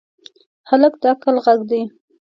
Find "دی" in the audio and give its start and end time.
1.69-1.81